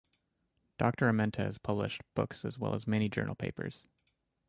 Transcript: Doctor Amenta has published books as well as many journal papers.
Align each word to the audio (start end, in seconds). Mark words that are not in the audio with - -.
Doctor 0.79 1.07
Amenta 1.09 1.43
has 1.45 1.59
published 1.59 2.01
books 2.15 2.43
as 2.43 2.57
well 2.57 2.73
as 2.73 2.87
many 2.87 3.07
journal 3.07 3.35
papers. 3.35 3.85